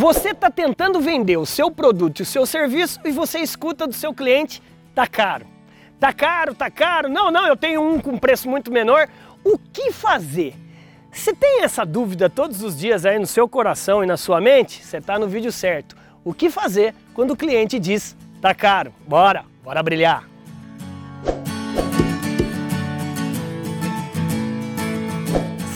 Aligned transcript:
Você 0.00 0.30
está 0.30 0.50
tentando 0.50 0.98
vender 0.98 1.36
o 1.36 1.44
seu 1.44 1.70
produto 1.70 2.20
e 2.20 2.22
o 2.22 2.24
seu 2.24 2.46
serviço 2.46 2.98
e 3.04 3.10
você 3.10 3.40
escuta 3.40 3.86
do 3.86 3.92
seu 3.92 4.14
cliente, 4.14 4.62
tá 4.94 5.06
caro. 5.06 5.44
Tá 5.98 6.10
caro, 6.10 6.54
tá 6.54 6.70
caro. 6.70 7.06
Não, 7.06 7.30
não, 7.30 7.46
eu 7.46 7.54
tenho 7.54 7.82
um 7.82 8.00
com 8.00 8.16
preço 8.16 8.48
muito 8.48 8.72
menor. 8.72 9.08
O 9.44 9.58
que 9.58 9.92
fazer? 9.92 10.54
Se 11.12 11.34
tem 11.34 11.64
essa 11.64 11.84
dúvida 11.84 12.30
todos 12.30 12.62
os 12.62 12.78
dias 12.78 13.04
aí 13.04 13.18
no 13.18 13.26
seu 13.26 13.46
coração 13.46 14.02
e 14.02 14.06
na 14.06 14.16
sua 14.16 14.40
mente, 14.40 14.82
você 14.82 14.96
está 14.96 15.18
no 15.18 15.28
vídeo 15.28 15.52
certo. 15.52 15.94
O 16.24 16.32
que 16.32 16.48
fazer 16.48 16.94
quando 17.12 17.32
o 17.32 17.36
cliente 17.36 17.78
diz 17.78 18.16
tá 18.40 18.54
caro? 18.54 18.94
Bora, 19.06 19.44
bora 19.62 19.82
brilhar. 19.82 20.24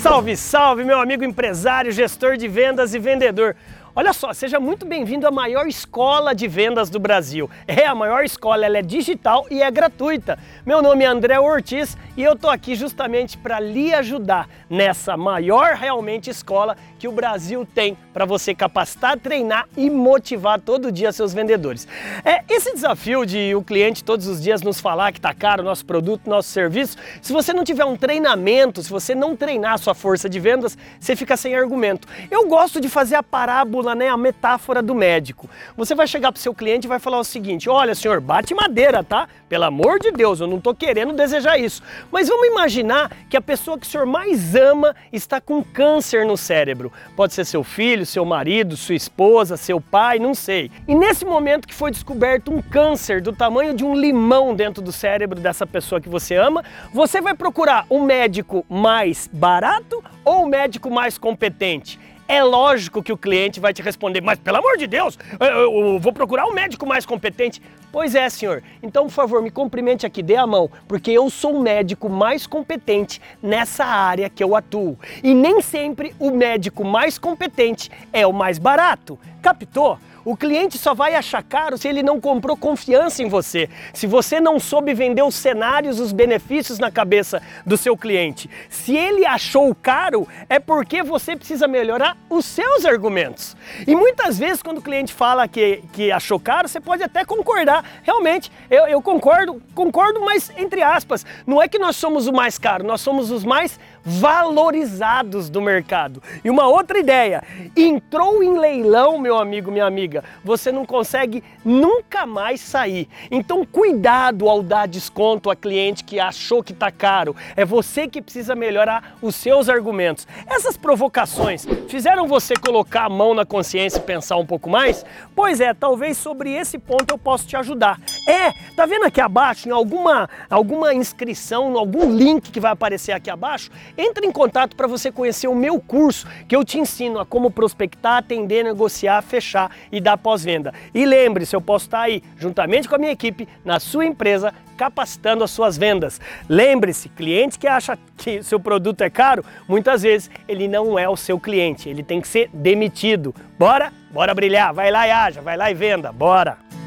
Salve, 0.00 0.34
salve, 0.34 0.82
meu 0.82 0.98
amigo 0.98 1.24
empresário, 1.24 1.92
gestor 1.92 2.38
de 2.38 2.48
vendas 2.48 2.94
e 2.94 2.98
vendedor. 2.98 3.54
Olha 3.96 4.12
só, 4.12 4.32
seja 4.32 4.58
muito 4.58 4.84
bem-vindo 4.84 5.24
à 5.24 5.30
maior 5.30 5.68
escola 5.68 6.34
de 6.34 6.48
vendas 6.48 6.90
do 6.90 6.98
Brasil. 6.98 7.48
É 7.64 7.86
a 7.86 7.94
maior 7.94 8.24
escola, 8.24 8.66
ela 8.66 8.78
é 8.78 8.82
digital 8.82 9.46
e 9.48 9.62
é 9.62 9.70
gratuita. 9.70 10.36
Meu 10.66 10.82
nome 10.82 11.04
é 11.04 11.06
André 11.06 11.38
Ortiz 11.38 11.96
e 12.16 12.22
eu 12.24 12.34
tô 12.34 12.48
aqui 12.48 12.74
justamente 12.74 13.38
para 13.38 13.60
lhe 13.60 13.94
ajudar 13.94 14.48
nessa 14.68 15.16
maior 15.16 15.76
realmente 15.76 16.28
escola 16.28 16.76
que 16.98 17.06
o 17.06 17.12
Brasil 17.12 17.64
tem 17.72 17.96
para 18.12 18.24
você 18.24 18.52
capacitar, 18.52 19.16
treinar 19.16 19.68
e 19.76 19.88
motivar 19.88 20.60
todo 20.60 20.90
dia 20.90 21.12
seus 21.12 21.32
vendedores. 21.32 21.86
É 22.24 22.42
esse 22.52 22.74
desafio 22.74 23.24
de 23.24 23.54
o 23.54 23.62
cliente 23.62 24.02
todos 24.02 24.26
os 24.26 24.42
dias 24.42 24.60
nos 24.60 24.80
falar 24.80 25.12
que 25.12 25.20
tá 25.20 25.32
caro 25.32 25.62
o 25.62 25.64
nosso 25.64 25.86
produto, 25.86 26.28
nosso 26.28 26.48
serviço. 26.48 26.96
Se 27.22 27.32
você 27.32 27.52
não 27.52 27.62
tiver 27.62 27.84
um 27.84 27.96
treinamento, 27.96 28.82
se 28.82 28.90
você 28.90 29.14
não 29.14 29.36
treinar 29.36 29.74
a 29.74 29.78
sua 29.78 29.94
força 29.94 30.28
de 30.28 30.40
vendas, 30.40 30.76
você 30.98 31.14
fica 31.14 31.36
sem 31.36 31.54
argumento. 31.54 32.08
Eu 32.28 32.48
gosto 32.48 32.80
de 32.80 32.88
fazer 32.88 33.14
a 33.14 33.22
parábola 33.22 33.83
né, 33.92 34.08
a 34.08 34.16
metáfora 34.16 34.80
do 34.80 34.94
médico. 34.94 35.50
Você 35.76 35.96
vai 35.96 36.06
chegar 36.06 36.30
para 36.30 36.38
o 36.38 36.42
seu 36.42 36.54
cliente 36.54 36.86
e 36.86 36.88
vai 36.88 37.00
falar 37.00 37.18
o 37.18 37.24
seguinte: 37.24 37.68
olha, 37.68 37.92
senhor, 37.92 38.20
bate 38.20 38.54
madeira, 38.54 39.02
tá? 39.02 39.28
Pelo 39.48 39.64
amor 39.64 39.98
de 39.98 40.12
Deus, 40.12 40.38
eu 40.38 40.46
não 40.46 40.58
estou 40.58 40.72
querendo 40.72 41.12
desejar 41.12 41.58
isso. 41.58 41.82
Mas 42.12 42.28
vamos 42.28 42.46
imaginar 42.46 43.10
que 43.28 43.36
a 43.36 43.40
pessoa 43.40 43.76
que 43.76 43.84
o 43.86 43.90
senhor 43.90 44.06
mais 44.06 44.54
ama 44.54 44.94
está 45.12 45.40
com 45.40 45.64
câncer 45.64 46.24
no 46.24 46.36
cérebro. 46.36 46.92
Pode 47.16 47.34
ser 47.34 47.44
seu 47.44 47.64
filho, 47.64 48.06
seu 48.06 48.24
marido, 48.24 48.76
sua 48.76 48.94
esposa, 48.94 49.56
seu 49.56 49.80
pai, 49.80 50.20
não 50.20 50.34
sei. 50.34 50.70
E 50.86 50.94
nesse 50.94 51.24
momento 51.24 51.66
que 51.66 51.74
foi 51.74 51.90
descoberto 51.90 52.52
um 52.52 52.62
câncer 52.62 53.20
do 53.20 53.32
tamanho 53.32 53.74
de 53.74 53.84
um 53.84 53.94
limão 53.94 54.54
dentro 54.54 54.82
do 54.82 54.92
cérebro 54.92 55.40
dessa 55.40 55.66
pessoa 55.66 56.00
que 56.00 56.08
você 56.08 56.36
ama, 56.36 56.62
você 56.92 57.20
vai 57.20 57.34
procurar 57.34 57.86
um 57.90 58.04
médico 58.04 58.64
mais 58.68 59.28
barato 59.32 60.02
ou 60.24 60.44
um 60.44 60.46
médico 60.46 60.90
mais 60.90 61.18
competente? 61.18 61.98
É 62.34 62.42
lógico 62.42 63.00
que 63.00 63.12
o 63.12 63.16
cliente 63.16 63.60
vai 63.60 63.72
te 63.72 63.80
responder, 63.80 64.20
mas 64.20 64.40
pelo 64.40 64.56
amor 64.56 64.76
de 64.76 64.88
Deus, 64.88 65.16
eu, 65.38 65.46
eu 65.46 65.98
vou 66.00 66.12
procurar 66.12 66.46
um 66.46 66.52
médico 66.52 66.84
mais 66.84 67.06
competente. 67.06 67.62
Pois 67.92 68.16
é, 68.16 68.28
senhor. 68.28 68.60
Então, 68.82 69.04
por 69.04 69.12
favor, 69.12 69.40
me 69.40 69.52
cumprimente 69.52 70.04
aqui, 70.04 70.20
dê 70.20 70.34
a 70.34 70.44
mão, 70.44 70.68
porque 70.88 71.12
eu 71.12 71.30
sou 71.30 71.54
o 71.54 71.62
médico 71.62 72.08
mais 72.08 72.44
competente 72.44 73.22
nessa 73.40 73.84
área 73.84 74.28
que 74.28 74.42
eu 74.42 74.56
atuo. 74.56 74.98
E 75.22 75.32
nem 75.32 75.62
sempre 75.62 76.12
o 76.18 76.32
médico 76.32 76.84
mais 76.84 77.18
competente 77.18 77.88
é 78.12 78.26
o 78.26 78.32
mais 78.32 78.58
barato. 78.58 79.16
Captou? 79.40 79.96
O 80.24 80.34
cliente 80.34 80.78
só 80.78 80.94
vai 80.94 81.14
achar 81.14 81.42
caro 81.42 81.76
se 81.76 81.86
ele 81.86 82.02
não 82.02 82.18
comprou 82.18 82.56
confiança 82.56 83.22
em 83.22 83.28
você, 83.28 83.68
se 83.92 84.06
você 84.06 84.40
não 84.40 84.58
soube 84.58 84.94
vender 84.94 85.22
os 85.22 85.34
cenários, 85.34 86.00
os 86.00 86.12
benefícios 86.12 86.78
na 86.78 86.90
cabeça 86.90 87.42
do 87.66 87.76
seu 87.76 87.94
cliente. 87.94 88.48
Se 88.70 88.96
ele 88.96 89.26
achou 89.26 89.74
caro, 89.74 90.26
é 90.48 90.58
porque 90.58 91.02
você 91.02 91.36
precisa 91.36 91.68
melhorar 91.68 92.16
os 92.30 92.46
seus 92.46 92.86
argumentos. 92.86 93.54
E 93.86 93.94
muitas 93.94 94.38
vezes, 94.38 94.62
quando 94.62 94.78
o 94.78 94.82
cliente 94.82 95.12
fala 95.12 95.46
que, 95.46 95.82
que 95.92 96.10
achou 96.10 96.40
caro, 96.40 96.68
você 96.68 96.80
pode 96.80 97.02
até 97.02 97.22
concordar. 97.22 97.84
Realmente, 98.02 98.50
eu, 98.70 98.86
eu 98.86 99.02
concordo, 99.02 99.60
concordo, 99.74 100.22
mas 100.22 100.50
entre 100.56 100.82
aspas, 100.82 101.26
não 101.46 101.60
é 101.60 101.68
que 101.68 101.78
nós 101.78 101.96
somos 101.96 102.26
o 102.26 102.32
mais 102.32 102.58
caro, 102.58 102.82
nós 102.82 103.02
somos 103.02 103.30
os 103.30 103.44
mais 103.44 103.78
valorizados 104.02 105.50
do 105.50 105.60
mercado. 105.60 106.22
E 106.42 106.48
uma 106.48 106.66
outra 106.66 106.98
ideia, 106.98 107.42
entrou 107.76 108.42
em 108.42 108.58
leilão, 108.58 109.18
meu 109.18 109.38
amigo, 109.38 109.70
minha 109.70 109.84
amiga 109.84 110.13
você 110.44 110.70
não 110.70 110.84
consegue 110.84 111.42
nunca 111.64 112.26
mais 112.26 112.60
sair. 112.60 113.08
Então 113.30 113.64
cuidado 113.64 114.48
ao 114.48 114.62
dar 114.62 114.86
desconto 114.86 115.50
a 115.50 115.56
cliente 115.56 116.04
que 116.04 116.20
achou 116.20 116.62
que 116.62 116.72
está 116.72 116.90
caro. 116.90 117.34
É 117.56 117.64
você 117.64 118.06
que 118.06 118.20
precisa 118.20 118.54
melhorar 118.54 119.16
os 119.22 119.34
seus 119.34 119.68
argumentos. 119.68 120.26
Essas 120.46 120.76
provocações 120.76 121.66
fizeram 121.88 122.26
você 122.26 122.54
colocar 122.54 123.04
a 123.04 123.08
mão 123.08 123.34
na 123.34 123.44
consciência 123.44 123.98
e 123.98 124.02
pensar 124.02 124.36
um 124.36 124.46
pouco 124.46 124.68
mais? 124.68 125.04
Pois 125.34 125.60
é, 125.60 125.72
talvez 125.72 126.18
sobre 126.18 126.52
esse 126.52 126.78
ponto 126.78 127.10
eu 127.10 127.18
possa 127.18 127.46
te 127.46 127.56
ajudar. 127.56 127.98
É, 128.26 128.52
tá 128.74 128.86
vendo 128.86 129.04
aqui 129.04 129.20
abaixo, 129.20 129.68
em 129.68 129.72
alguma, 129.72 130.28
alguma 130.48 130.94
inscrição, 130.94 131.76
algum 131.76 132.10
link 132.10 132.50
que 132.50 132.58
vai 132.58 132.72
aparecer 132.72 133.12
aqui 133.12 133.28
abaixo? 133.28 133.70
Entre 133.98 134.26
em 134.26 134.32
contato 134.32 134.74
para 134.74 134.86
você 134.86 135.12
conhecer 135.12 135.46
o 135.46 135.54
meu 135.54 135.78
curso, 135.78 136.26
que 136.48 136.56
eu 136.56 136.64
te 136.64 136.78
ensino 136.78 137.18
a 137.18 137.26
como 137.26 137.50
prospectar, 137.50 138.16
atender, 138.18 138.64
negociar, 138.64 139.20
fechar 139.22 139.70
e 139.92 140.00
dar 140.00 140.16
pós-venda. 140.16 140.72
E 140.94 141.04
lembre-se, 141.04 141.54
eu 141.54 141.60
posso 141.60 141.84
estar 141.84 142.00
aí, 142.00 142.22
juntamente 142.38 142.88
com 142.88 142.94
a 142.94 142.98
minha 142.98 143.12
equipe, 143.12 143.46
na 143.62 143.78
sua 143.78 144.06
empresa, 144.06 144.54
capacitando 144.76 145.44
as 145.44 145.50
suas 145.50 145.76
vendas. 145.76 146.18
Lembre-se, 146.48 147.10
cliente 147.10 147.58
que 147.58 147.66
acha 147.66 147.98
que 148.16 148.42
seu 148.42 148.58
produto 148.58 149.02
é 149.02 149.10
caro, 149.10 149.44
muitas 149.68 150.02
vezes 150.02 150.30
ele 150.48 150.66
não 150.66 150.98
é 150.98 151.08
o 151.08 151.16
seu 151.16 151.38
cliente, 151.38 151.88
ele 151.90 152.02
tem 152.02 152.22
que 152.22 152.28
ser 152.28 152.48
demitido. 152.54 153.34
Bora? 153.58 153.92
Bora 154.10 154.34
brilhar, 154.34 154.72
vai 154.72 154.90
lá 154.90 155.06
e 155.06 155.10
haja, 155.10 155.42
vai 155.42 155.56
lá 155.56 155.70
e 155.70 155.74
venda, 155.74 156.10
bora! 156.10 156.83